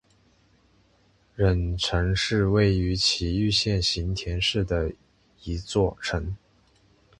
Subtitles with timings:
[1.35, 4.91] 忍城是位在崎玉县行田市的
[5.43, 6.35] 一座城。